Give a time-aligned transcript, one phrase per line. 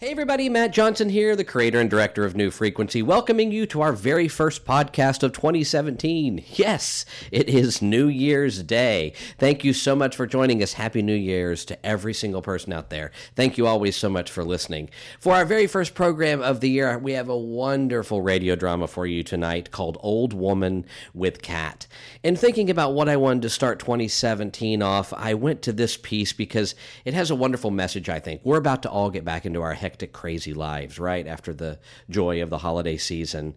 [0.00, 3.80] Hey everybody, Matt Johnson here, the creator and director of New Frequency, welcoming you to
[3.80, 6.44] our very first podcast of 2017.
[6.52, 9.12] Yes, it is New Year's Day.
[9.38, 10.74] Thank you so much for joining us.
[10.74, 13.10] Happy New Year's to every single person out there.
[13.34, 14.88] Thank you always so much for listening.
[15.18, 19.04] For our very first program of the year, we have a wonderful radio drama for
[19.04, 21.88] you tonight called Old Woman with Cat.
[22.22, 26.32] In thinking about what I wanted to start 2017 off, I went to this piece
[26.32, 28.42] because it has a wonderful message, I think.
[28.44, 31.26] We're about to all get back into our hectic, crazy lives, right?
[31.26, 31.78] After the
[32.10, 33.54] joy of the holiday season.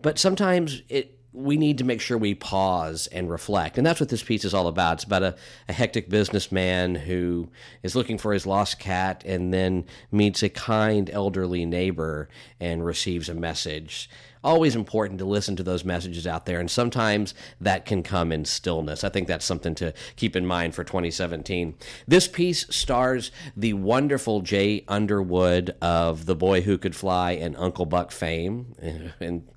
[0.00, 3.76] But sometimes it we need to make sure we pause and reflect.
[3.76, 4.98] And that's what this piece is all about.
[4.98, 5.34] It's about a,
[5.68, 7.50] a, hectic businessman who
[7.82, 12.28] is looking for his lost cat and then meets a kind elderly neighbor
[12.60, 14.08] and receives a message.
[14.44, 16.60] Always important to listen to those messages out there.
[16.60, 19.02] And sometimes that can come in stillness.
[19.02, 21.74] I think that's something to keep in mind for 2017.
[22.06, 27.86] This piece stars the wonderful Jay Underwood of The Boy Who Could Fly and Uncle
[27.86, 28.74] Buck fame.
[29.20, 29.48] And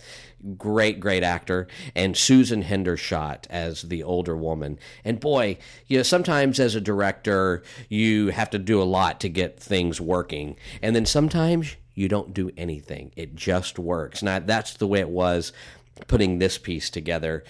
[0.57, 4.79] great, great actor, and Susan Hendershot as the older woman.
[5.03, 5.57] And boy,
[5.87, 9.99] you know, sometimes as a director, you have to do a lot to get things
[9.99, 13.11] working, and then sometimes you don't do anything.
[13.15, 14.21] It just works.
[14.21, 15.51] Now that's the way it was
[16.07, 17.43] putting this piece together.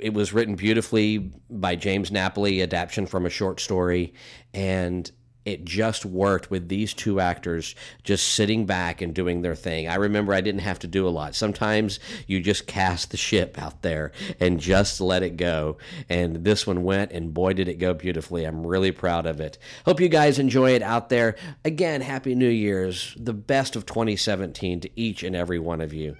[0.00, 1.18] It was written beautifully
[1.50, 4.14] by James Napoli, adaptation from a short story,
[4.54, 5.10] and
[5.48, 9.88] it just worked with these two actors just sitting back and doing their thing.
[9.88, 11.34] I remember I didn't have to do a lot.
[11.34, 15.78] Sometimes you just cast the ship out there and just let it go.
[16.10, 18.44] And this one went, and boy, did it go beautifully.
[18.44, 19.56] I'm really proud of it.
[19.86, 21.36] Hope you guys enjoy it out there.
[21.64, 23.16] Again, Happy New Year's.
[23.18, 26.14] The best of 2017 to each and every one of you.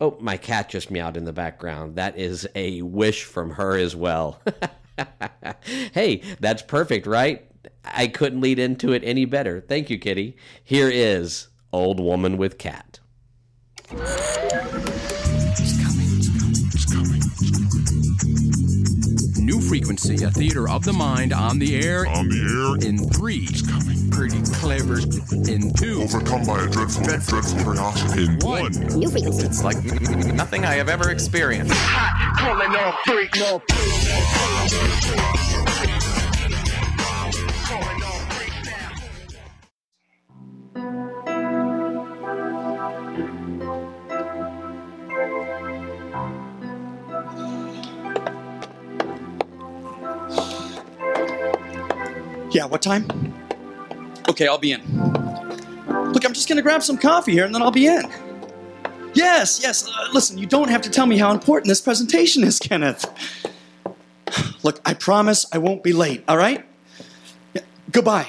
[0.00, 1.96] Oh, my cat just meowed in the background.
[1.96, 4.40] That is a wish from her as well.
[5.92, 7.47] hey, that's perfect, right?
[7.92, 9.60] I couldn't lead into it any better.
[9.60, 10.36] Thank you, Kitty.
[10.62, 13.00] Here is Old Woman with Cat.
[19.38, 22.06] New Frequency, a theater of the mind on the air.
[22.06, 22.88] On the air.
[22.88, 23.46] In three.
[23.48, 24.10] It's coming.
[24.10, 24.98] Pretty clever.
[25.50, 26.02] In two.
[26.02, 28.24] Overcome by a dreadful, dreadful, dreadful curiosity.
[28.24, 28.72] In one.
[28.98, 29.46] New Frequency.
[29.46, 29.82] It's like
[30.34, 31.74] nothing I have ever experienced.
[32.38, 33.62] Pulling off freak, no
[52.50, 53.06] Yeah, what time?
[54.30, 54.80] Okay, I'll be in.
[56.12, 58.02] Look, I'm just gonna grab some coffee here and then I'll be in.
[59.12, 62.58] Yes, yes, uh, listen, you don't have to tell me how important this presentation is,
[62.62, 63.04] Kenneth.
[64.62, 66.67] Look, I promise I won't be late, all right?
[67.90, 68.28] Goodbye.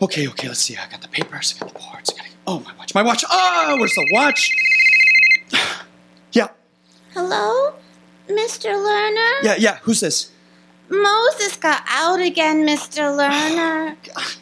[0.00, 0.76] Okay, okay, let's see.
[0.76, 3.24] I got the papers, I got the boards, I got Oh, my watch, my watch.
[3.30, 4.52] Oh, where's the watch?
[6.32, 6.48] yeah,
[7.14, 7.74] Hello?
[8.28, 8.70] Mr.
[8.72, 9.42] Lerner?
[9.44, 10.30] yeah, yeah, who's this?
[10.88, 13.16] Moses got out again, Mr.
[13.16, 13.96] Lerner.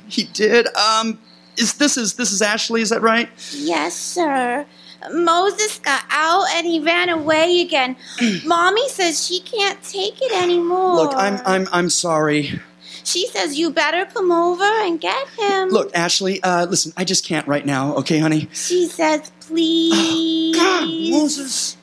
[0.09, 0.67] He did.
[0.75, 1.19] Um,
[1.59, 2.81] is this is this is Ashley?
[2.81, 3.29] Is that right?
[3.53, 4.65] yes, sir.
[5.13, 7.97] Moses got out and he ran away again.
[8.45, 10.97] Mommy says she can't take it anymore.
[10.97, 12.61] Look, I'm I'm I'm sorry.
[13.05, 15.71] She says you better come over and get him.
[15.71, 16.43] Look, Ashley.
[16.43, 17.95] Uh, listen, I just can't right now.
[17.97, 18.49] Okay, honey.
[18.53, 20.55] She says please.
[20.57, 21.77] God, Moses.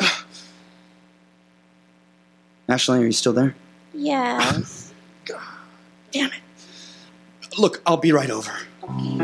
[0.00, 0.24] Ugh.
[2.68, 3.54] Ashley, are you still there?
[3.92, 4.92] Yes.
[6.12, 7.58] Damn it.
[7.58, 8.52] Look, I'll be right over.
[8.88, 9.23] Moses!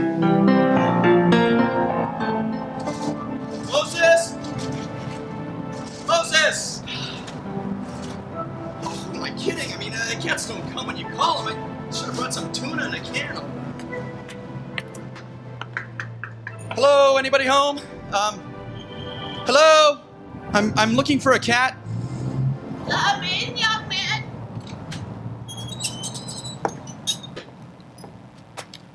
[10.30, 11.58] Cats don't come when you call them.
[11.58, 13.34] I should have brought some tuna in a can.
[16.70, 17.78] Hello, anybody home?
[18.12, 18.38] Um,
[19.44, 19.98] hello?
[20.52, 21.76] I'm, I'm looking for a cat.
[22.88, 24.24] Come in, young man.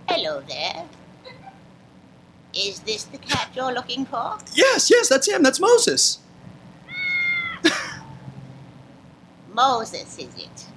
[0.07, 0.85] Hello there.
[2.53, 4.37] Is this the cat you're looking for?
[4.53, 5.43] Yes, yes, that's him.
[5.43, 6.19] That's Moses.
[9.53, 10.67] Moses, is it?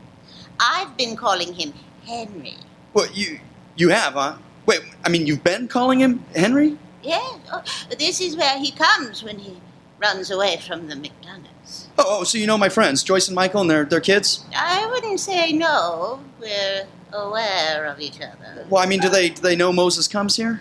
[0.61, 1.73] I've been calling him
[2.05, 2.57] Henry.
[2.95, 3.41] Well, you
[3.77, 4.39] you have, huh?
[4.67, 6.77] Wait, I mean, you've been calling him Henry?
[7.03, 7.63] Yes, oh,
[7.99, 9.57] this is where he comes when he
[9.99, 11.89] runs away from the McDonald's.
[11.99, 14.45] Oh, oh, so you know my friends, Joyce and Michael and their, their kids?
[14.55, 16.21] I wouldn't say no.
[16.41, 18.67] We're aware of each other.
[18.69, 20.61] Well, I mean, do they do they know Moses comes here?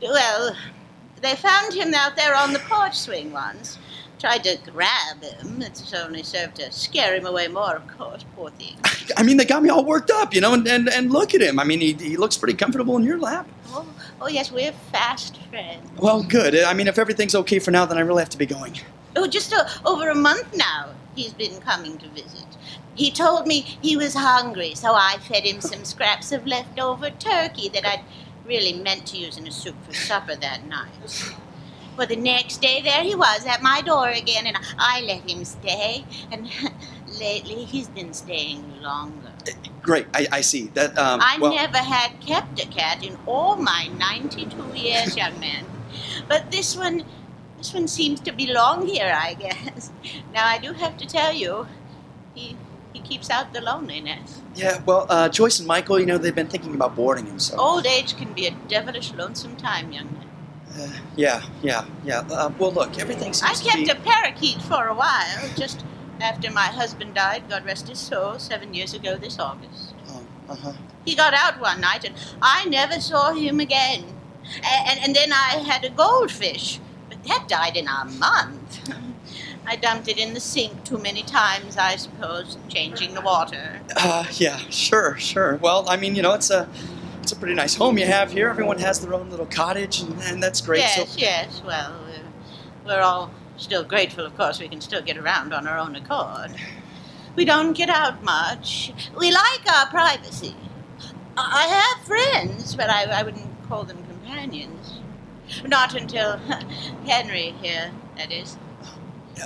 [0.00, 0.56] Well,
[1.20, 3.78] they found him out there on the porch swing once.
[4.18, 5.62] Tried to grab him.
[5.62, 8.76] It's only served to scare him away more, of course, poor thing.
[9.16, 11.40] I mean, they got me all worked up, you know, and, and, and look at
[11.40, 11.58] him.
[11.58, 13.48] I mean, he, he looks pretty comfortable in your lap.
[13.68, 13.86] Oh,
[14.20, 15.88] oh yes, we're fast friends.
[15.98, 16.58] Well, good.
[16.58, 18.78] I mean, if everything's okay for now, then I really have to be going.
[19.16, 22.46] Oh, just uh, over a month now he's been coming to visit.
[22.94, 27.68] He told me he was hungry, so I fed him some scraps of leftover turkey
[27.70, 28.04] that I'd
[28.46, 31.34] really meant to use in a soup for supper that night.
[31.98, 35.44] Well, the next day, there he was at my door again, and I let him
[35.44, 36.04] stay.
[36.30, 36.48] And
[37.18, 39.32] lately, he's been staying longer.
[39.82, 40.68] Great, I, I see.
[40.74, 45.40] That, um, I well, never had kept a cat in all my 92 years, young
[45.40, 45.64] man.
[46.28, 47.02] But this one,
[47.56, 49.90] this one seems to belong here, I guess.
[50.32, 51.66] Now, I do have to tell you,
[52.32, 52.56] he,
[52.92, 54.40] he keeps out the loneliness.
[54.54, 57.58] Yeah, well, uh, Joyce and Michael, you know, they've been thinking about boarding him, so.
[57.58, 60.17] Old age can be a devilish lonesome time, young man.
[60.78, 62.20] Uh, yeah, yeah, yeah.
[62.30, 63.90] Uh, well, look, everything I kept be...
[63.90, 65.84] a parakeet for a while, just
[66.20, 69.94] after my husband died, God rest his soul, seven years ago this August.
[70.08, 70.72] Oh, uh-huh.
[71.04, 74.04] He got out one night, and I never saw him again.
[74.62, 78.90] A- And, and then I had a goldfish, but that died in a month.
[79.66, 83.80] I dumped it in the sink too many times, I suppose, changing the water.
[83.96, 85.56] Uh, yeah, sure, sure.
[85.56, 86.66] Well, I mean, you know, it's a,
[87.28, 88.48] it's a pretty nice home you have here.
[88.48, 90.78] Everyone has their own little cottage, and, and that's great.
[90.78, 95.18] yes, So, yes, well, we're, we're all still grateful, of course, we can still get
[95.18, 96.52] around on our own accord.
[97.36, 98.94] We don't get out much.
[99.18, 100.56] We like our privacy.
[101.36, 105.00] I I have friends, but I, I wouldn't call them companions.
[105.66, 106.38] Not until
[107.06, 108.56] Henry here, that is.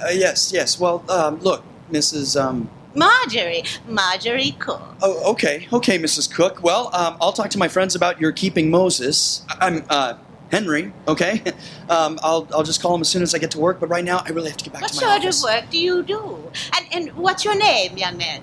[0.00, 0.78] uh, yes, yes.
[0.78, 2.40] Well, um, look, Mrs.
[2.40, 4.82] Um, Marjorie, Marjorie Cook.
[5.02, 6.32] oh, okay, okay, Mrs.
[6.32, 6.62] Cook.
[6.62, 9.42] Well, um, I'll talk to my friends about your keeping Moses.
[9.48, 10.14] I- I'm uh,
[10.50, 10.92] Henry.
[11.08, 11.42] Okay.
[11.88, 13.78] Um, I'll I'll just call him as soon as I get to work.
[13.78, 15.44] But right now, I really have to get back What to my What sort office.
[15.44, 16.50] of work do you do?
[16.74, 18.40] And, and what's your name, young man?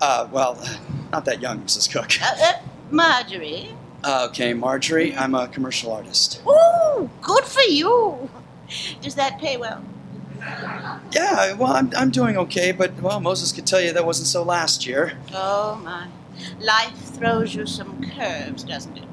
[0.00, 0.58] Uh, well,
[1.12, 1.88] not that young, Mrs.
[1.92, 2.10] Cook.
[2.20, 2.52] Uh, uh,
[2.90, 3.68] Marjorie.
[4.02, 5.14] Uh, okay, Marjorie.
[5.14, 6.42] I'm a commercial artist.
[6.48, 8.28] Ooh, good for you.
[9.02, 9.84] Does that pay well?
[11.12, 14.42] Yeah, well, I'm, I'm doing okay, but, well, Moses could tell you that wasn't so
[14.42, 15.18] last year.
[15.34, 16.06] Oh my.
[16.60, 19.04] Life throws you some curves, doesn't it?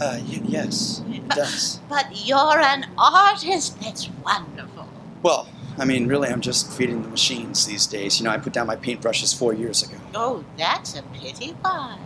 [0.00, 1.80] Uh, y- yes, it does.
[1.88, 3.80] But you're an artist.
[3.80, 4.88] That's wonderful.
[5.22, 5.48] Well,
[5.78, 8.18] I mean, really, I'm just feeding the machines these days.
[8.18, 9.96] You know, I put down my paintbrushes four years ago.
[10.14, 11.54] Oh, that's a pity.
[11.62, 11.98] Why?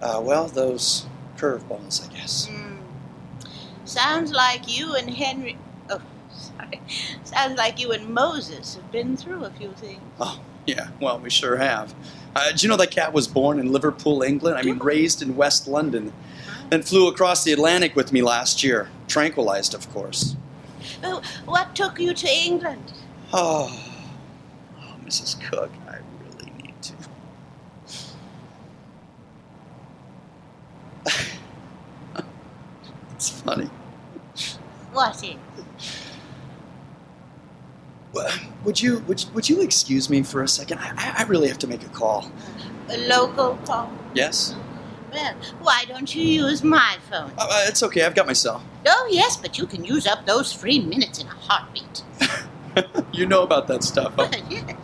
[0.00, 1.06] Uh, well, those
[1.36, 2.46] curveballs, I guess.
[2.46, 2.76] Hmm.
[3.84, 5.56] Sounds like you and Henry.
[6.60, 6.64] Oh.
[7.24, 10.00] Sounds like you and Moses have been through a few things.
[10.20, 11.94] Oh, yeah, well, we sure have.
[12.34, 14.58] Uh, did you know that cat was born in Liverpool, England?
[14.58, 16.12] I mean, raised in West London.
[16.70, 18.90] And flew across the Atlantic with me last year.
[19.06, 20.36] Tranquilized, of course.
[21.02, 22.92] Oh, what took you to England?
[23.32, 23.70] Oh,
[24.78, 25.40] oh Mrs.
[25.40, 26.92] Cook, I really need to.
[33.14, 33.70] it's funny.
[34.92, 35.36] What is?
[38.12, 38.32] Well,
[38.68, 40.78] Would you would, would you excuse me for a second?
[40.78, 42.30] I, I- really have to make a call.
[42.90, 43.90] A local call?
[44.12, 44.54] Yes?
[45.10, 47.32] Well, why don't you use my phone?
[47.38, 48.04] Uh, uh, it's okay.
[48.04, 48.62] I've got my cell.
[48.86, 52.02] Oh, yes, but you can use up those free minutes in a heartbeat.
[53.14, 54.12] you know about that stuff.
[54.16, 54.28] Huh?
[54.50, 54.76] Yeah.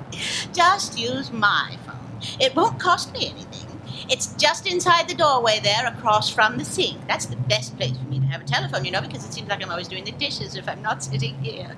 [0.54, 1.98] Just use my phone.
[2.40, 3.80] It won't cost me anything.
[4.08, 7.06] It's just inside the doorway there, across from the sink.
[7.06, 9.50] That's the best place for me to have a telephone, you know, because it seems
[9.50, 11.76] like I'm always doing the dishes if I'm not sitting here.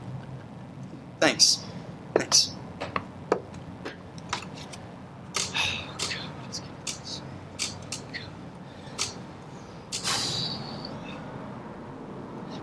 [1.19, 1.65] Thanks.
[2.19, 2.53] Thanks.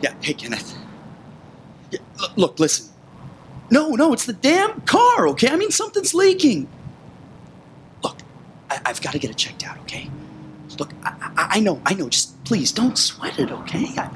[0.02, 0.76] Yeah, hey, Kenneth.
[1.92, 2.00] Yeah,
[2.36, 2.88] look, listen.
[3.72, 5.50] No, no, it's the damn car, okay?
[5.50, 6.68] I mean, something's leaking.
[8.04, 8.18] Look,
[8.70, 10.10] I, I've got to get it checked out, okay?
[10.80, 12.10] Look, I, I, I know, I know.
[12.10, 13.88] Just please don't sweat it, okay?
[13.98, 14.10] I,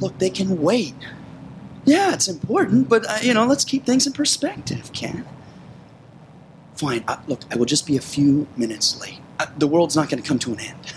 [0.00, 0.94] look, they can wait.
[1.88, 5.24] Yeah, it's important, but uh, you know, let's keep things in perspective, Ken.
[6.74, 7.02] Fine.
[7.08, 9.20] Uh, look, I will just be a few minutes late.
[9.40, 10.92] Uh, the world's not going to come to an end.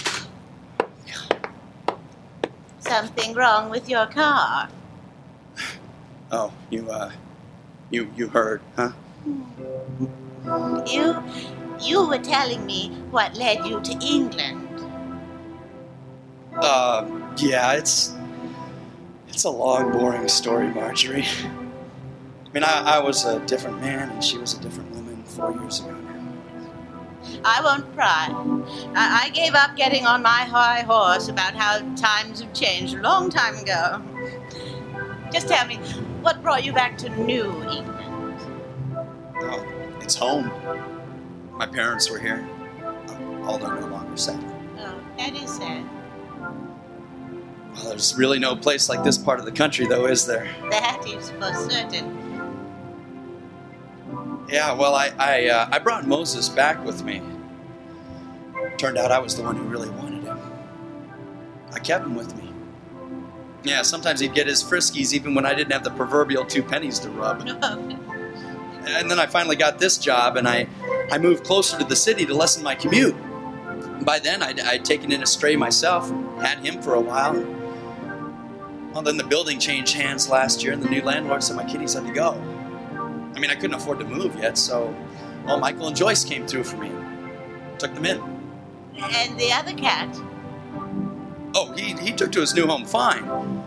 [2.80, 4.68] Something wrong with your car.
[6.32, 7.12] Oh, you uh,
[7.90, 8.90] you you heard, huh?
[10.84, 11.22] You,
[11.80, 14.66] you were telling me what led you to England.
[16.56, 17.06] Uh,
[17.36, 18.12] yeah, it's
[19.36, 21.26] it's a long, boring story, Marjorie.
[21.26, 25.52] I mean, I, I was a different man, and she was a different woman four
[25.52, 26.32] years ago now.
[27.44, 28.28] I won't pry.
[28.94, 33.02] I, I gave up getting on my high horse about how times have changed a
[33.02, 34.00] long time ago.
[35.30, 35.76] Just tell me,
[36.22, 38.40] what brought you back to New England?
[39.42, 39.66] Oh,
[40.00, 40.50] it's home.
[41.58, 42.48] My parents were here.
[43.42, 44.42] Although no longer sad.
[44.78, 45.84] Oh, that is sad.
[47.76, 50.48] Well, there's really no place like this part of the country, though, is there?
[50.70, 52.16] That is for certain.
[54.48, 57.20] Yeah, well, I I, uh, I brought Moses back with me.
[58.78, 60.38] Turned out I was the one who really wanted him.
[61.72, 62.52] I kept him with me.
[63.64, 66.98] Yeah, sometimes he'd get his friskies even when I didn't have the proverbial two pennies
[67.00, 67.46] to rub.
[68.88, 70.68] And then I finally got this job, and I,
[71.10, 73.16] I moved closer to the city to lessen my commute.
[74.04, 76.08] By then, I'd, I'd taken in a stray myself,
[76.40, 77.34] had him for a while.
[78.96, 81.92] Well, then the building changed hands last year, and the new landlord said my kitties
[81.92, 82.30] had to go.
[83.34, 84.96] I mean, I couldn't afford to move yet, so
[85.44, 86.90] well, Michael and Joyce came through for me.
[87.78, 88.22] Took them in.
[88.96, 90.08] And the other cat?
[91.54, 93.62] Oh, he, he took to his new home fine.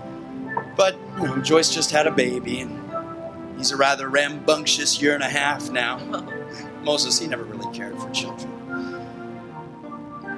[0.75, 5.21] But, you know, Joyce just had a baby, and he's a rather rambunctious year and
[5.21, 5.99] a half now.
[6.83, 8.51] Moses, he never really cared for children.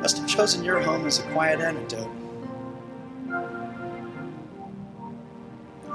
[0.01, 2.11] Must have chosen your home as a quiet antidote.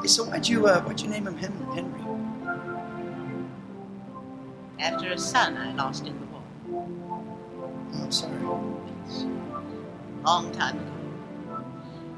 [0.02, 2.06] Hey, so why'd you uh, why'd you name him Henry?
[4.78, 6.42] After a son I lost in the war.
[7.94, 8.36] Oh, I'm sorry.
[10.24, 11.64] Long time ago.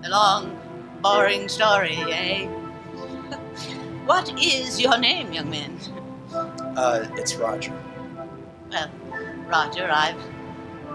[0.05, 0.59] A long,
[1.03, 2.47] boring story, eh?
[4.07, 5.79] what is your name, young man?
[6.33, 7.73] Uh, it's Roger.
[8.71, 8.91] Well,
[9.47, 10.21] Roger, I've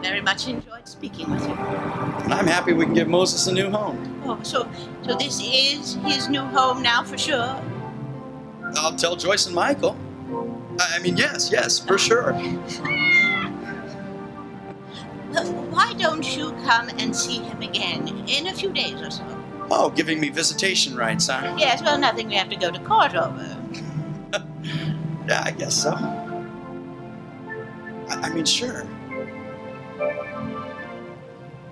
[0.01, 1.53] very much enjoyed speaking with you.
[1.53, 4.12] And I'm happy we can give Moses a new home.
[4.25, 4.69] Oh, so
[5.03, 7.61] so this is his new home now for sure?
[8.77, 9.97] I'll tell Joyce and Michael.
[10.79, 12.33] I mean, yes, yes, for sure.
[15.33, 19.23] Why don't you come and see him again in a few days or so?
[19.71, 21.55] Oh, giving me visitation rights, huh?
[21.57, 23.57] Yes, well, nothing we have to go to court over.
[25.25, 25.91] Yeah, I guess so.
[28.09, 28.85] I, I mean, sure.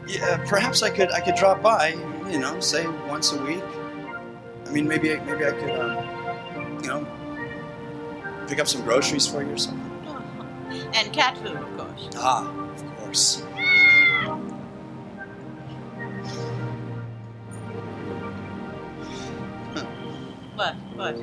[0.08, 1.92] Yeah, perhaps I could I could drop by.
[2.32, 3.64] You know, say once a week.
[4.66, 7.06] I mean, maybe I- maybe I could, um, you know,
[8.48, 9.90] pick up some groceries for you or something.
[10.94, 12.10] And cat food, of course.
[12.16, 13.44] Ah, of course.
[20.56, 20.76] What?
[20.96, 21.16] What?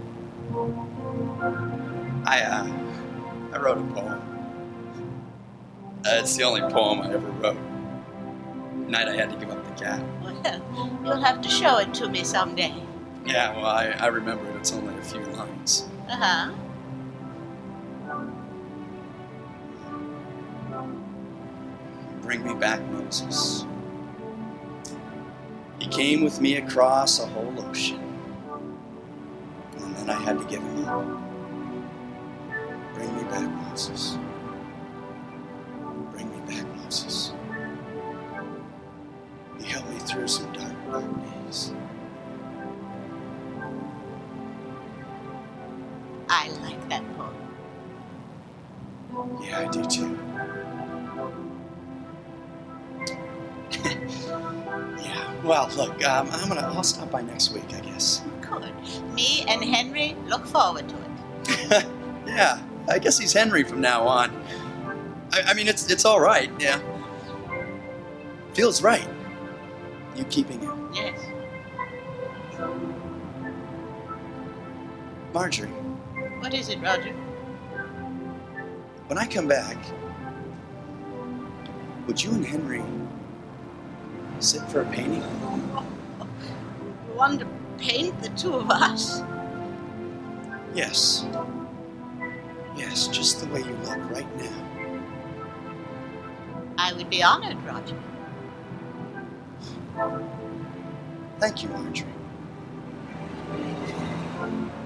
[2.26, 2.66] I uh,
[3.52, 4.20] I wrote a poem.
[6.04, 7.56] Uh, it's the only poem I ever wrote.
[8.84, 12.24] The night I had to give up Well, you'll have to show it to me
[12.24, 12.74] someday.
[13.24, 14.56] Yeah, well, I, I remember it.
[14.56, 15.86] It's only a few lines.
[16.08, 16.52] Uh huh.
[22.22, 23.64] Bring me back, Moses.
[25.78, 28.00] He came with me across a whole ocean.
[29.78, 31.06] And then I had to give him up.
[32.94, 34.18] Bring me back, Moses.
[36.12, 37.27] Bring me back, Moses.
[40.08, 41.04] Through some dark, dark
[41.44, 41.70] days.
[46.30, 47.34] I like that poem.
[49.42, 50.18] Yeah, I do too.
[55.02, 55.42] yeah.
[55.44, 56.62] Well, look, um, I'm gonna.
[56.62, 58.22] I'll stop by next week, I guess.
[58.40, 58.72] Good.
[59.14, 61.86] Me and Henry look forward to it.
[62.26, 64.30] yeah, I guess he's Henry from now on.
[65.32, 66.50] I, I mean, it's it's all right.
[66.58, 66.80] Yeah,
[68.54, 69.06] feels right.
[70.18, 70.68] You keeping it?
[70.92, 71.20] Yes.
[75.32, 75.68] Marjorie.
[76.40, 77.12] What is it, Roger?
[79.06, 79.76] When I come back,
[82.08, 82.82] would you and Henry
[84.40, 85.22] sit for a painting?
[85.22, 87.46] You want to
[87.78, 89.22] paint the two of us?
[90.74, 91.26] Yes.
[92.76, 94.98] Yes, just the way you look right now.
[96.76, 97.94] I would be honored, Roger.
[101.38, 102.08] Thank you, Marjorie.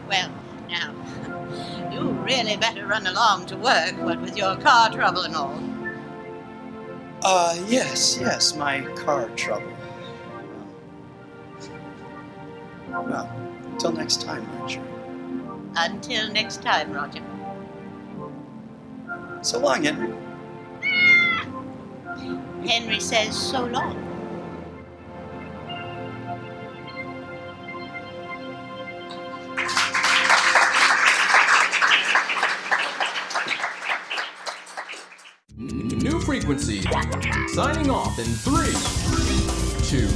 [0.08, 0.30] Well,
[0.68, 0.94] now,
[1.92, 5.58] you really better run along to work, what with your car trouble and all.
[7.22, 9.72] Uh, yes, yes, my car trouble.
[12.88, 13.30] Well,
[13.72, 14.82] until next time, Marjorie.
[15.76, 17.22] Until next time, Roger.
[19.42, 20.14] So long, Henry.
[22.66, 24.11] Henry says so long.
[37.52, 38.72] Signing off in three,
[39.86, 40.08] two,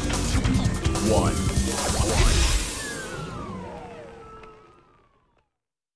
[1.12, 1.55] one.